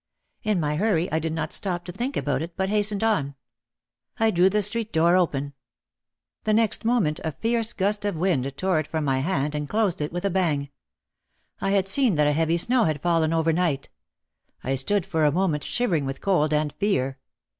In 0.41 0.59
my 0.59 0.77
hurry 0.77 1.11
I 1.11 1.19
did 1.19 1.31
not 1.31 1.53
stop 1.53 1.85
to 1.85 1.91
think 1.91 2.17
about 2.17 2.41
it 2.41 2.57
but 2.57 2.69
hastened 2.69 3.03
on. 3.03 3.35
I 4.19 4.31
drew 4.31 4.49
the 4.49 4.63
street 4.63 4.91
door 4.91 5.15
open. 5.15 5.53
The 6.43 6.55
next 6.55 6.83
moment 6.83 7.19
a 7.19 7.27
OUT 7.27 7.35
OF 7.35 7.41
THE 7.41 7.49
SHADOW 7.51 7.57
117 7.57 7.57
fierce 7.59 7.73
gust 7.73 8.05
of 8.05 8.19
wind 8.19 8.57
tore 8.57 8.79
it 8.79 8.87
from 8.87 9.05
my 9.05 9.19
hand 9.19 9.53
and 9.53 9.69
closed 9.69 10.01
it 10.01 10.11
with 10.11 10.25
a 10.25 10.31
bang. 10.31 10.71
I 11.59 11.69
had 11.69 11.87
seen 11.87 12.15
that 12.15 12.25
a 12.25 12.31
heavy 12.31 12.57
snow 12.57 12.85
had 12.85 12.99
fallen 13.03 13.31
over 13.31 13.53
night. 13.53 13.89
I 14.63 14.73
stood 14.73 15.05
for 15.05 15.23
a 15.23 15.31
moment 15.31 15.63
shivering 15.63 16.05
with 16.07 16.19
cold 16.19 16.51
and 16.51 16.73
fear. 16.73 17.19